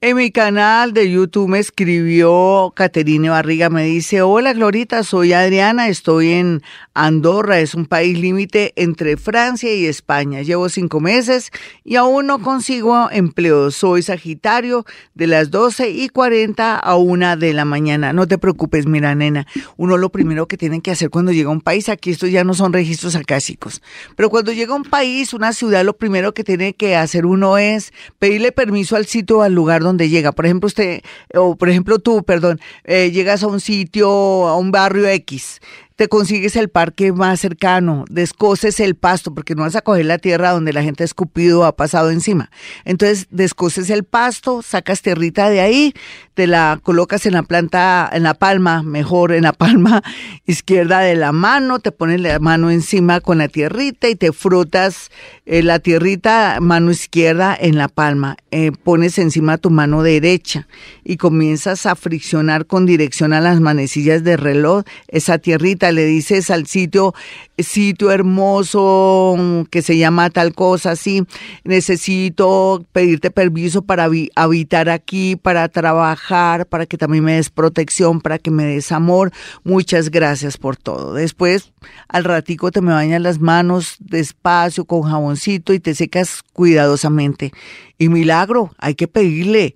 [0.00, 5.88] En mi canal de YouTube me escribió Caterine Barriga, me dice, hola Glorita, soy Adriana,
[5.88, 6.62] estoy en
[6.94, 10.42] Andorra, es un país límite entre Francia y España.
[10.42, 11.50] Llevo cinco meses
[11.82, 13.72] y aún no consigo empleo.
[13.72, 14.84] Soy Sagitario
[15.14, 18.12] de las 12 y 40 a una de la mañana.
[18.12, 21.52] No te preocupes, mira nena, uno lo primero que tienen que hacer cuando llega a
[21.52, 23.82] un país, aquí estos ya no son registros acásicos,
[24.14, 27.58] pero cuando llega a un país, una ciudad, lo primero que tiene que hacer uno
[27.58, 30.32] es pedirle permiso al sitio o al lugar donde llega.
[30.32, 31.00] Por ejemplo, usted,
[31.34, 35.60] o por ejemplo tú, perdón, eh, llegas a un sitio, a un barrio X
[35.98, 40.18] te consigues el parque más cercano, descoces el pasto, porque no vas a coger la
[40.18, 42.52] tierra donde la gente ha escupido o ha pasado encima.
[42.84, 45.94] Entonces, descoces el pasto, sacas tierrita de ahí,
[46.34, 50.04] te la colocas en la planta, en la palma, mejor en la palma
[50.46, 55.10] izquierda de la mano, te pones la mano encima con la tierrita y te frotas
[55.46, 58.36] eh, la tierrita, mano izquierda en la palma.
[58.52, 60.68] Eh, pones encima tu mano derecha
[61.02, 66.50] y comienzas a friccionar con dirección a las manecillas de reloj esa tierrita le dices
[66.50, 67.14] al sitio,
[67.58, 69.36] sitio hermoso
[69.70, 71.24] que se llama tal cosa, así,
[71.64, 78.38] necesito pedirte permiso para habitar aquí, para trabajar, para que también me des protección, para
[78.38, 79.32] que me des amor.
[79.64, 81.14] Muchas gracias por todo.
[81.14, 81.72] Después,
[82.08, 87.52] al ratico te me bañas las manos despacio con jaboncito y te secas cuidadosamente.
[87.98, 89.74] Y milagro, hay que pedirle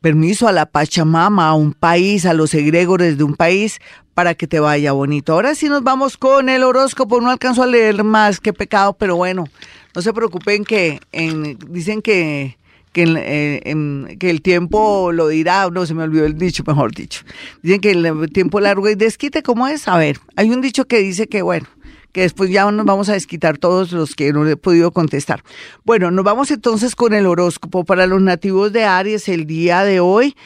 [0.00, 3.78] permiso a la Pachamama, a un país, a los egregores de un país,
[4.14, 5.32] para que te vaya bonito.
[5.32, 7.20] Ahora sí nos vamos con el horóscopo.
[7.20, 9.46] No alcanzo a leer más, qué pecado, pero bueno,
[9.94, 12.56] no se preocupen que en, dicen que
[12.92, 17.22] que, eh, que el tiempo lo dirá, no se me olvidó el dicho, mejor dicho.
[17.62, 19.86] Dicen que el tiempo largo y desquite, ¿cómo es?
[19.86, 21.68] A ver, hay un dicho que dice que, bueno,
[22.12, 25.42] que después ya nos vamos a desquitar todos los que no he podido contestar.
[25.84, 30.00] Bueno, nos vamos entonces con el horóscopo para los nativos de Aries el día de
[30.00, 30.36] hoy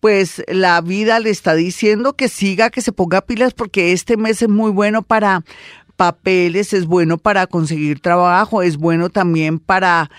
[0.00, 4.42] pues la vida le está diciendo que siga, que se ponga pilas porque este mes
[4.42, 5.44] es muy bueno para
[5.96, 10.10] papeles, es bueno para conseguir trabajo, es bueno también para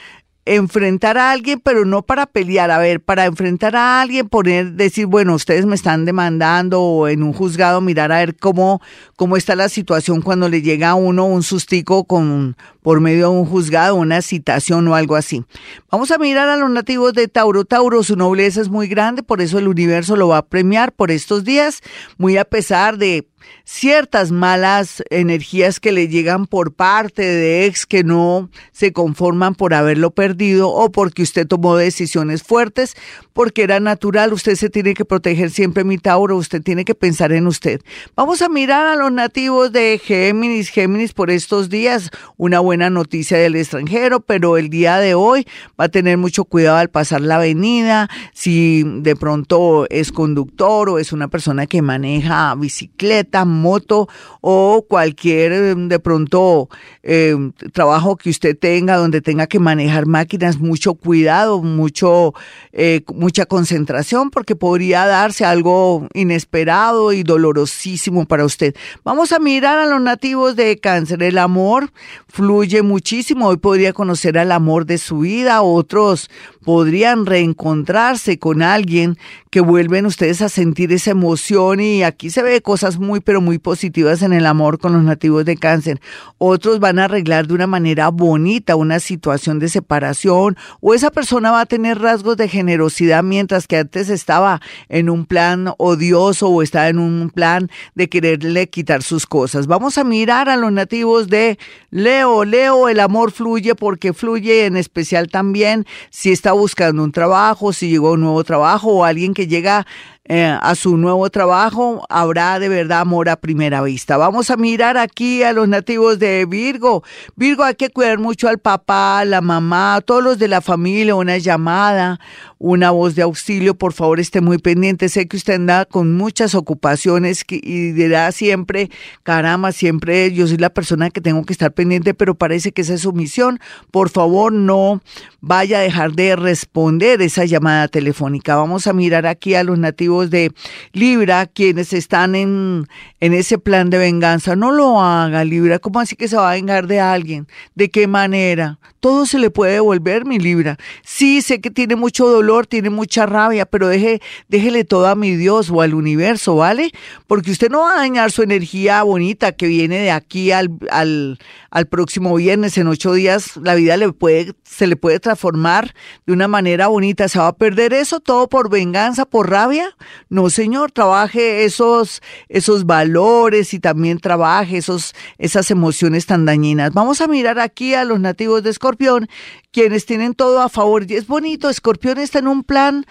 [0.46, 5.08] enfrentar a alguien, pero no para pelear, a ver, para enfrentar a alguien, poner, decir,
[5.08, 8.80] bueno, ustedes me están demandando o en un juzgado mirar a ver cómo,
[9.16, 13.38] cómo está la situación cuando le llega a uno un sustico con, por medio de
[13.40, 15.44] un juzgado, una citación o algo así.
[15.92, 17.66] Vamos a mirar a los nativos de Tauro.
[17.66, 21.10] Tauro, su nobleza es muy grande, por eso el universo lo va a premiar por
[21.10, 21.82] estos días,
[22.18, 23.28] muy a pesar de
[23.64, 29.76] ciertas malas energías que le llegan por parte de ex que no se conforman por
[29.76, 32.96] haberlo perdido o porque usted tomó decisiones fuertes,
[33.34, 37.32] porque era natural, usted se tiene que proteger siempre, mi Tauro, usted tiene que pensar
[37.32, 37.82] en usted.
[38.16, 43.38] Vamos a mirar a los nativos de Géminis, Géminis por estos días, una buena noticia
[43.38, 45.46] del extranjero, pero el día de hoy
[45.80, 51.00] va a tener mucho cuidado al pasar la avenida, si de pronto es conductor o
[51.00, 54.08] es una persona que maneja bicicleta, moto
[54.42, 56.70] o cualquier de pronto
[57.04, 60.25] em, trabajo que usted tenga donde tenga que manejar máquinas,
[60.60, 62.34] mucho cuidado, mucho,
[62.72, 68.76] eh, mucha concentración porque podría darse algo inesperado y dolorosísimo para usted.
[69.04, 71.24] Vamos a mirar a los nativos de cáncer.
[71.24, 71.92] El amor
[72.28, 73.48] fluye muchísimo.
[73.48, 75.62] Hoy podría conocer al amor de su vida.
[75.62, 76.30] Otros
[76.66, 79.18] podrían reencontrarse con alguien
[79.52, 83.60] que vuelven ustedes a sentir esa emoción y aquí se ve cosas muy pero muy
[83.60, 86.02] positivas en el amor con los nativos de cáncer.
[86.40, 91.52] Otros van a arreglar de una manera bonita una situación de separación o esa persona
[91.52, 94.60] va a tener rasgos de generosidad mientras que antes estaba
[94.90, 99.68] en un plan odioso o estaba en un plan de quererle quitar sus cosas.
[99.68, 101.60] Vamos a mirar a los nativos de
[101.92, 102.44] Leo.
[102.44, 107.90] Leo, el amor fluye porque fluye en especial también si está buscando un trabajo, si
[107.90, 109.86] llegó un nuevo trabajo o alguien que llega
[110.28, 114.18] eh, a su nuevo trabajo, habrá de verdad amor a primera vista.
[114.18, 117.04] Vamos a mirar aquí a los nativos de Virgo.
[117.36, 121.14] Virgo, hay que cuidar mucho al papá, la mamá, a todos los de la familia,
[121.14, 122.20] una llamada,
[122.58, 125.10] una voz de auxilio, por favor esté muy pendiente.
[125.10, 128.90] Sé que usted anda con muchas ocupaciones y dirá siempre,
[129.22, 132.96] caramba, siempre yo soy la persona que tengo que estar pendiente, pero parece que esa
[132.96, 133.60] es su misión.
[133.92, 135.02] Por favor, no
[135.40, 138.56] vaya a dejar de responder esa llamada telefónica.
[138.56, 140.52] Vamos a mirar aquí a los nativos de
[140.94, 142.88] Libra, quienes están en,
[143.20, 144.56] en ese plan de venganza.
[144.56, 145.80] No lo haga, Libra.
[145.80, 147.48] ¿Cómo así que se va a vengar de alguien?
[147.76, 148.80] ¿De qué manera?
[149.06, 150.78] todo se le puede devolver, mi Libra.
[151.04, 155.36] Sí, sé que tiene mucho dolor, tiene mucha rabia, pero deje, déjele todo a mi
[155.36, 156.92] Dios o al universo, ¿vale?
[157.28, 161.38] Porque usted no va a dañar su energía bonita que viene de aquí al, al,
[161.70, 165.94] al próximo viernes, en ocho días, la vida le puede, se le puede transformar
[166.26, 167.28] de una manera bonita.
[167.28, 169.96] ¿Se va a perder eso todo por venganza, por rabia?
[170.30, 176.94] No, señor, trabaje esos, esos valores y también trabaje esos, esas emociones tan dañinas.
[176.94, 179.28] Vamos a mirar aquí a los nativos de Escorpión,
[179.72, 181.10] quienes tienen todo a favor.
[181.10, 183.06] Y es bonito, Escorpión está en un plan